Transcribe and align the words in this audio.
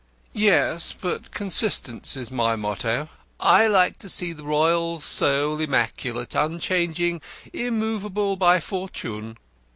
"Yes; 0.33 0.95
but 0.99 1.29
consistency's 1.29 2.31
my 2.31 2.55
motto. 2.55 3.07
I 3.39 3.67
like 3.67 3.97
to 3.97 4.09
see 4.09 4.33
the 4.33 4.43
royal 4.43 4.99
soul 4.99 5.59
immaculate, 5.59 6.33
unchanging, 6.33 7.21
immovable 7.53 8.35
by 8.35 8.59
fortune. 8.61 9.37